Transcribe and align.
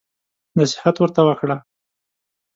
نصيحت 0.57 0.95
ورته 0.99 1.21
وکړه. 1.27 1.57